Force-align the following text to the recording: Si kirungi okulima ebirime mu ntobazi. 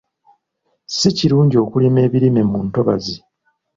Si 0.97 1.09
kirungi 1.17 1.55
okulima 1.63 1.99
ebirime 2.07 2.41
mu 2.51 2.59
ntobazi. 2.67 3.15